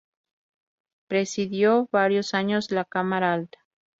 [1.07, 3.59] Presidió varios años la Cámara Alta.